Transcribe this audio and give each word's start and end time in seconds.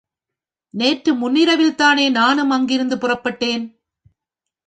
நேற்று 0.73 1.11
முன்னிரவில்தானே 1.13 2.11
நானும் 2.11 2.49
அங்கிருந்து 2.49 2.95
புறப்பட்டேன்? 2.95 3.63